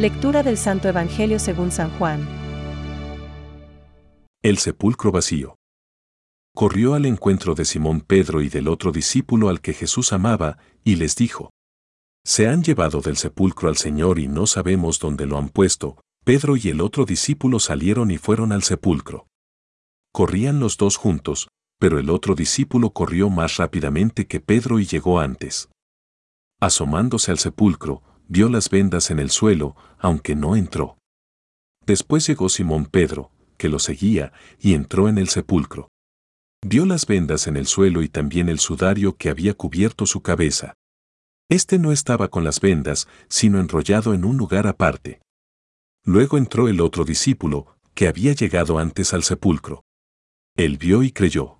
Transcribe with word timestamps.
Lectura 0.00 0.42
del 0.42 0.56
Santo 0.56 0.88
Evangelio 0.88 1.38
según 1.38 1.70
San 1.70 1.90
Juan. 1.98 2.26
El 4.42 4.56
sepulcro 4.56 5.12
vacío. 5.12 5.56
Corrió 6.54 6.94
al 6.94 7.04
encuentro 7.04 7.54
de 7.54 7.66
Simón 7.66 8.00
Pedro 8.00 8.40
y 8.40 8.48
del 8.48 8.68
otro 8.68 8.92
discípulo 8.92 9.50
al 9.50 9.60
que 9.60 9.74
Jesús 9.74 10.14
amaba, 10.14 10.56
y 10.84 10.96
les 10.96 11.16
dijo, 11.16 11.50
Se 12.24 12.48
han 12.48 12.64
llevado 12.64 13.02
del 13.02 13.18
sepulcro 13.18 13.68
al 13.68 13.76
Señor 13.76 14.18
y 14.18 14.26
no 14.26 14.46
sabemos 14.46 15.00
dónde 15.00 15.26
lo 15.26 15.36
han 15.36 15.50
puesto. 15.50 16.00
Pedro 16.24 16.56
y 16.56 16.70
el 16.70 16.80
otro 16.80 17.04
discípulo 17.04 17.60
salieron 17.60 18.10
y 18.10 18.16
fueron 18.16 18.52
al 18.52 18.62
sepulcro. 18.62 19.26
Corrían 20.14 20.60
los 20.60 20.78
dos 20.78 20.96
juntos, 20.96 21.48
pero 21.78 21.98
el 21.98 22.08
otro 22.08 22.34
discípulo 22.34 22.94
corrió 22.94 23.28
más 23.28 23.58
rápidamente 23.58 24.26
que 24.26 24.40
Pedro 24.40 24.78
y 24.78 24.86
llegó 24.86 25.20
antes. 25.20 25.68
Asomándose 26.58 27.32
al 27.32 27.38
sepulcro, 27.38 28.02
vio 28.30 28.48
las 28.48 28.70
vendas 28.70 29.10
en 29.10 29.18
el 29.18 29.28
suelo, 29.30 29.74
aunque 29.98 30.36
no 30.36 30.54
entró. 30.54 30.96
Después 31.84 32.24
llegó 32.28 32.48
Simón 32.48 32.86
Pedro, 32.86 33.32
que 33.58 33.68
lo 33.68 33.80
seguía, 33.80 34.32
y 34.60 34.74
entró 34.74 35.08
en 35.08 35.18
el 35.18 35.28
sepulcro. 35.28 35.88
Vio 36.64 36.86
las 36.86 37.06
vendas 37.06 37.48
en 37.48 37.56
el 37.56 37.66
suelo 37.66 38.02
y 38.02 38.08
también 38.08 38.48
el 38.48 38.60
sudario 38.60 39.16
que 39.16 39.30
había 39.30 39.54
cubierto 39.54 40.06
su 40.06 40.22
cabeza. 40.22 40.74
Este 41.50 41.80
no 41.80 41.90
estaba 41.90 42.28
con 42.28 42.44
las 42.44 42.60
vendas, 42.60 43.08
sino 43.28 43.58
enrollado 43.58 44.14
en 44.14 44.24
un 44.24 44.36
lugar 44.36 44.68
aparte. 44.68 45.20
Luego 46.04 46.38
entró 46.38 46.68
el 46.68 46.80
otro 46.80 47.04
discípulo, 47.04 47.76
que 47.94 48.06
había 48.06 48.32
llegado 48.32 48.78
antes 48.78 49.12
al 49.12 49.24
sepulcro. 49.24 49.82
Él 50.56 50.78
vio 50.78 51.02
y 51.02 51.10
creyó. 51.10 51.58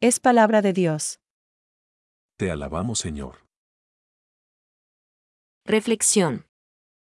Es 0.00 0.18
palabra 0.18 0.62
de 0.62 0.72
Dios. 0.72 1.20
Te 2.36 2.50
alabamos, 2.50 2.98
Señor. 2.98 3.49
Reflexión. 5.70 6.46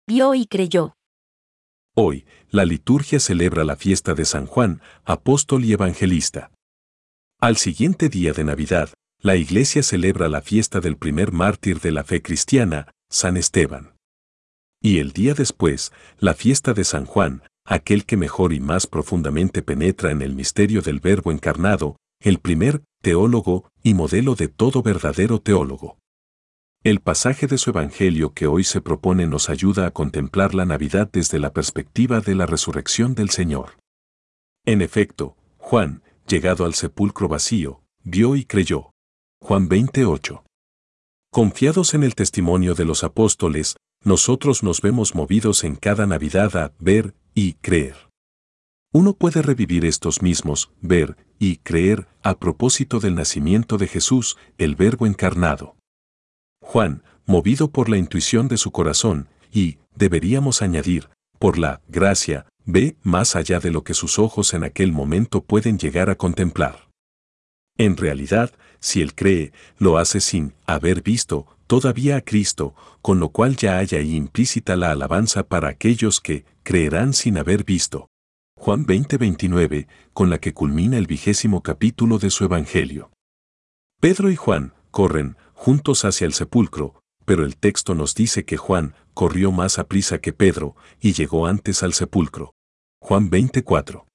Vio 0.07 0.33
y 0.37 0.47
creyó. 0.47 0.95
Hoy, 1.97 2.25
la 2.51 2.65
liturgia 2.65 3.19
celebra 3.19 3.65
la 3.65 3.75
fiesta 3.75 4.15
de 4.15 4.25
San 4.25 4.47
Juan, 4.47 4.81
apóstol 5.05 5.65
y 5.65 5.73
evangelista. 5.73 6.53
Al 7.41 7.57
siguiente 7.57 8.09
día 8.09 8.33
de 8.33 8.45
Navidad, 8.45 8.91
la 9.19 9.35
Iglesia 9.35 9.83
celebra 9.83 10.29
la 10.29 10.41
fiesta 10.41 10.79
del 10.79 10.97
primer 10.97 11.33
mártir 11.33 11.81
de 11.81 11.91
la 11.91 12.05
fe 12.05 12.23
cristiana, 12.23 12.93
San 13.11 13.37
Esteban. 13.37 13.97
Y 14.81 15.01
el 15.01 15.11
día 15.11 15.35
después, 15.35 15.93
la 16.21 16.35
fiesta 16.35 16.75
de 16.75 16.85
San 16.85 17.07
Juan, 17.07 17.43
aquel 17.65 18.05
que 18.05 18.17
mejor 18.17 18.53
y 18.53 18.61
más 18.61 18.87
profundamente 18.87 19.63
penetra 19.63 20.13
en 20.13 20.23
el 20.23 20.37
misterio 20.37 20.81
del 20.81 21.01
Verbo 21.01 21.33
encarnado, 21.33 21.97
el 22.21 22.39
primer 22.39 22.85
teólogo 23.03 23.69
y 23.83 23.95
modelo 23.95 24.37
de 24.37 24.47
todo 24.47 24.81
verdadero 24.85 25.41
teólogo. 25.41 25.99
El 26.85 27.01
pasaje 27.01 27.47
de 27.47 27.57
su 27.57 27.71
Evangelio 27.71 28.35
que 28.35 28.47
hoy 28.47 28.63
se 28.63 28.83
propone 28.83 29.27
nos 29.27 29.49
ayuda 29.49 29.87
a 29.87 29.91
contemplar 29.91 30.55
la 30.55 30.67
Navidad 30.67 31.09
desde 31.11 31.39
la 31.39 31.51
perspectiva 31.55 32.21
de 32.21 32.35
la 32.35 32.45
resurrección 32.45 33.15
del 33.15 33.31
Señor. 33.31 33.79
En 34.67 34.83
efecto, 34.83 35.35
Juan, 35.57 36.03
llegado 36.29 36.67
al 36.67 36.75
sepulcro 36.75 37.27
vacío, 37.27 37.81
vio 38.03 38.37
y 38.37 38.45
creyó. 38.45 38.91
Juan 39.41 39.67
28. 39.67 40.45
Confiados 41.31 41.95
en 41.95 42.03
el 42.03 42.15
testimonio 42.15 42.75
de 42.75 42.85
los 42.85 43.03
apóstoles, 43.03 43.77
nosotros 44.03 44.63
nos 44.63 44.83
vemos 44.83 45.15
movidos 45.15 45.65
en 45.65 45.77
cada 45.77 46.07
Navidad 46.07 46.55
a 46.55 46.75
ver 46.81 47.15
y 47.33 47.55
creer. 47.55 47.97
Uno 48.93 49.15
puede 49.15 49.41
revivir 49.41 49.87
estos 49.87 50.21
mismos, 50.21 50.71
ver 50.83 51.17
y 51.39 51.57
creer 51.57 52.09
a 52.23 52.39
propósito 52.39 53.01
del 53.01 53.15
nacimiento 53.15 53.79
de 53.79 53.87
Jesús, 53.87 54.37
el 54.59 54.77
Verbo 54.77 55.07
encarnado. 55.07 55.77
Juan, 56.65 57.03
movido 57.27 57.71
por 57.71 57.89
la 57.89 57.99
intuición 57.99 58.49
de 58.49 58.57
su 58.57 58.73
corazón, 58.73 59.29
y, 59.53 59.79
deberíamos 59.95 60.63
añadir, 60.63 61.09
por 61.39 61.59
la 61.59 61.83
gracia, 61.89 62.47
ve 62.65 62.97
más 63.03 63.37
allá 63.37 63.61
de 63.61 63.71
lo 63.71 63.85
que 63.85 63.95
sus 63.95 64.19
ojos 64.19 64.55
en 64.55 64.65
aquel 64.65 64.91
momento 64.91 65.45
pueden 65.45 65.79
llegar 65.79 66.11
a 66.11 66.17
contemplar. 66.17 66.89
En 67.77 67.97
realidad, 67.97 68.51
si 68.81 69.03
él 69.03 69.15
cree, 69.15 69.53
lo 69.79 69.99
hace 69.99 70.21
sin 70.21 70.55
haber 70.67 71.03
visto 71.03 71.47
todavía 71.67 72.17
a 72.17 72.21
Cristo, 72.23 72.75
con 73.03 73.21
lo 73.21 73.29
cual 73.29 73.57
ya 73.57 73.79
hay 73.79 73.89
ahí 73.93 74.17
implícita 74.17 74.75
la 74.75 74.91
alabanza 74.91 75.45
para 75.45 75.69
aquellos 75.69 76.21
que 76.21 76.45
creerán 76.63 77.13
sin 77.13 77.37
haber 77.37 77.65
visto. 77.65 78.09
Juan 78.57 78.87
20:29, 78.87 79.87
con 80.13 80.31
la 80.31 80.39
que 80.39 80.55
culmina 80.55 80.97
el 80.97 81.07
vigésimo 81.07 81.63
capítulo 81.63 82.19
de 82.19 82.31
su 82.31 82.45
Evangelio. 82.45 83.11
Pedro 84.01 84.31
y 84.31 84.37
Juan 84.37 84.73
corren 84.91 85.37
juntos 85.65 86.05
hacia 86.05 86.27
el 86.27 86.35
sepulcro, 86.35 87.01
pero 87.25 87.43
el 87.43 87.57
texto 87.57 87.95
nos 87.95 88.15
dice 88.15 88.45
que 88.45 88.59
Juan 88.59 88.95
corrió 89.15 89.51
más 89.51 89.79
a 89.79 89.85
prisa 89.85 90.19
que 90.19 90.35
Pedro 90.35 90.77
y 91.01 91.15
llegó 91.15 91.47
antes 91.47 91.83
al 91.83 91.95
sepulcro. 91.95 92.53
Juan 93.01 93.31
24. 93.31 94.07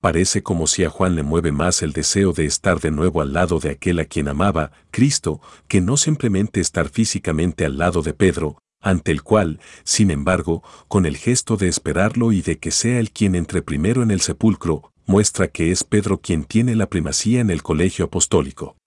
Parece 0.00 0.42
como 0.42 0.66
si 0.66 0.82
a 0.84 0.88
Juan 0.88 1.14
le 1.14 1.24
mueve 1.24 1.52
más 1.52 1.82
el 1.82 1.92
deseo 1.92 2.32
de 2.32 2.46
estar 2.46 2.80
de 2.80 2.90
nuevo 2.90 3.20
al 3.20 3.34
lado 3.34 3.58
de 3.58 3.68
aquel 3.68 3.98
a 3.98 4.06
quien 4.06 4.28
amaba, 4.28 4.72
Cristo, 4.90 5.42
que 5.68 5.82
no 5.82 5.98
simplemente 5.98 6.60
estar 6.60 6.88
físicamente 6.88 7.66
al 7.66 7.76
lado 7.76 8.00
de 8.00 8.14
Pedro, 8.14 8.56
ante 8.80 9.12
el 9.12 9.22
cual, 9.22 9.60
sin 9.84 10.10
embargo, 10.10 10.62
con 10.88 11.04
el 11.04 11.18
gesto 11.18 11.58
de 11.58 11.68
esperarlo 11.68 12.32
y 12.32 12.40
de 12.40 12.58
que 12.58 12.70
sea 12.70 12.98
el 12.98 13.10
quien 13.10 13.34
entre 13.34 13.60
primero 13.60 14.02
en 14.02 14.10
el 14.10 14.22
sepulcro, 14.22 14.90
muestra 15.04 15.48
que 15.48 15.70
es 15.70 15.84
Pedro 15.84 16.22
quien 16.22 16.44
tiene 16.44 16.76
la 16.76 16.86
primacía 16.86 17.42
en 17.42 17.50
el 17.50 17.62
colegio 17.62 18.06
apostólico. 18.06 18.78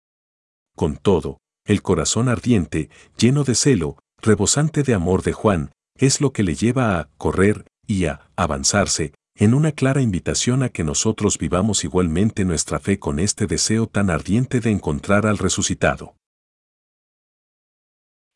Con 0.75 0.97
todo, 0.97 1.37
el 1.65 1.83
corazón 1.83 2.29
ardiente, 2.29 2.91
lleno 3.17 3.45
de 3.45 3.55
celo, 3.55 3.99
rebosante 4.21 4.83
de 4.83 4.95
amor 4.95 5.23
de 5.23 5.33
Juan, 5.33 5.73
es 5.97 6.21
lo 6.21 6.33
que 6.33 6.43
le 6.43 6.55
lleva 6.55 6.99
a 6.99 7.09
correr 7.17 7.67
y 7.87 8.07
a 8.07 8.31
avanzarse, 8.37 9.15
en 9.37 9.55
una 9.55 9.73
clara 9.73 10.01
invitación 10.01 10.63
a 10.63 10.69
que 10.69 10.85
nosotros 10.85 11.39
vivamos 11.39 11.85
igualmente 11.85 12.45
nuestra 12.45 12.79
fe 12.79 12.99
con 12.99 13.19
este 13.19 13.47
deseo 13.47 13.87
tan 13.87 14.11
ardiente 14.11 14.61
de 14.61 14.71
encontrar 14.71 15.27
al 15.27 15.39
resucitado. 15.39 16.15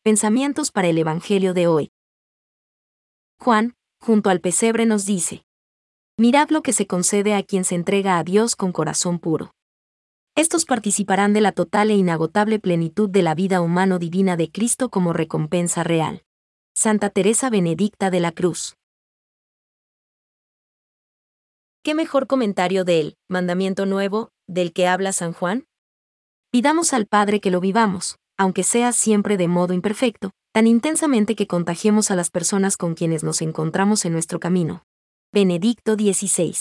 Pensamientos 0.03 0.71
para 0.71 0.87
el 0.87 0.97
Evangelio 0.97 1.53
de 1.53 1.67
hoy. 1.67 1.91
Juan, 3.39 3.75
junto 4.01 4.29
al 4.29 4.41
pesebre 4.41 4.85
nos 4.85 5.05
dice, 5.05 5.43
Mirad 6.17 6.49
lo 6.49 6.63
que 6.63 6.73
se 6.73 6.85
concede 6.85 7.33
a 7.33 7.43
quien 7.43 7.63
se 7.63 7.75
entrega 7.75 8.17
a 8.17 8.23
Dios 8.23 8.57
con 8.57 8.73
corazón 8.73 9.19
puro. 9.19 9.51
Estos 10.39 10.63
participarán 10.63 11.33
de 11.33 11.41
la 11.41 11.51
total 11.51 11.91
e 11.91 11.95
inagotable 11.95 12.59
plenitud 12.59 13.09
de 13.09 13.23
la 13.23 13.35
vida 13.35 13.59
humano 13.59 13.99
divina 13.99 14.37
de 14.37 14.49
Cristo 14.49 14.87
como 14.87 15.11
recompensa 15.11 15.83
real. 15.83 16.23
Santa 16.73 17.09
Teresa 17.09 17.49
Benedicta 17.49 18.09
de 18.09 18.21
la 18.21 18.31
Cruz. 18.31 18.77
¿Qué 21.83 21.93
mejor 21.93 22.25
comentario 22.25 22.85
del 22.85 23.17
mandamiento 23.27 23.85
nuevo 23.85 24.29
del 24.47 24.71
que 24.71 24.87
habla 24.87 25.11
San 25.11 25.33
Juan? 25.33 25.65
Pidamos 26.51 26.93
al 26.93 27.05
Padre 27.05 27.41
que 27.41 27.51
lo 27.51 27.59
vivamos, 27.59 28.15
aunque 28.37 28.63
sea 28.63 28.93
siempre 28.93 29.35
de 29.35 29.49
modo 29.49 29.73
imperfecto, 29.73 30.31
tan 30.53 30.67
intensamente 30.67 31.35
que 31.35 31.47
contagiemos 31.47 32.11
a 32.11 32.15
las 32.15 32.29
personas 32.31 32.77
con 32.77 32.95
quienes 32.95 33.25
nos 33.25 33.41
encontramos 33.41 34.05
en 34.05 34.13
nuestro 34.13 34.39
camino. 34.39 34.85
Benedicto 35.33 35.95
XVI. 35.95 36.55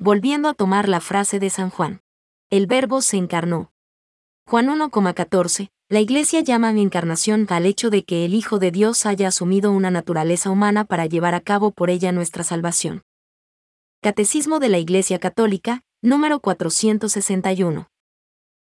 Volviendo 0.00 0.48
a 0.48 0.54
tomar 0.54 0.88
la 0.88 1.00
frase 1.00 1.40
de 1.40 1.50
San 1.50 1.70
Juan. 1.70 2.02
El 2.50 2.68
verbo 2.68 3.02
se 3.02 3.16
encarnó. 3.16 3.72
Juan 4.46 4.68
1,14, 4.68 5.70
la 5.88 5.98
Iglesia 5.98 6.40
llama 6.40 6.70
encarnación 6.70 7.48
al 7.50 7.66
hecho 7.66 7.90
de 7.90 8.04
que 8.04 8.24
el 8.24 8.32
Hijo 8.32 8.60
de 8.60 8.70
Dios 8.70 9.06
haya 9.06 9.26
asumido 9.26 9.72
una 9.72 9.90
naturaleza 9.90 10.50
humana 10.50 10.84
para 10.84 11.06
llevar 11.06 11.34
a 11.34 11.40
cabo 11.40 11.72
por 11.72 11.90
ella 11.90 12.12
nuestra 12.12 12.44
salvación. 12.44 13.02
Catecismo 14.00 14.60
de 14.60 14.68
la 14.68 14.78
Iglesia 14.78 15.18
Católica, 15.18 15.82
número 16.00 16.38
461. 16.38 17.87